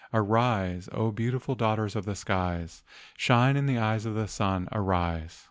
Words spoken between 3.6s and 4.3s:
the eyes of the